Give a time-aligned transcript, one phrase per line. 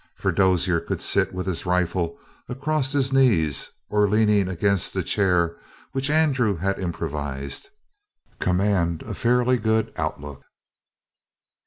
[0.15, 2.17] For Dozier could sit with his rifle
[2.49, 5.59] across his knees, or, leaning against the chair
[5.91, 7.69] which Andrew had improvised,
[8.39, 10.41] command a fairly good outlook.